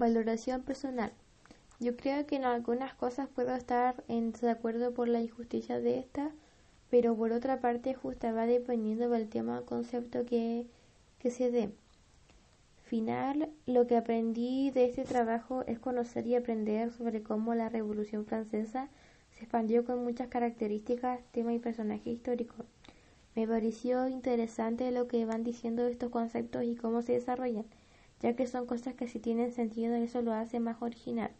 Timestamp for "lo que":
13.66-13.98, 24.92-25.26